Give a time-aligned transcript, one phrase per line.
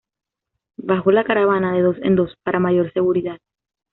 [0.81, 3.37] Bajo la caravana de dos en dos, para mayor seguridad.